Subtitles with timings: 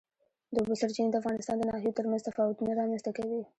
[0.53, 3.41] د اوبو سرچینې د افغانستان د ناحیو ترمنځ تفاوتونه رامنځ ته کوي.